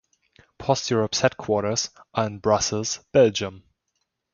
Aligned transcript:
PostEurop's 0.59 1.21
headquarters 1.21 1.91
are 2.15 2.25
in 2.25 2.39
Brussels, 2.39 3.01
Belgium. 3.11 3.61